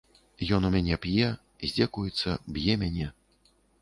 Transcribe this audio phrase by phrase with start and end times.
[0.55, 1.27] Ён у мяне п'е,
[1.67, 3.11] здзекуецца, б'е мяне.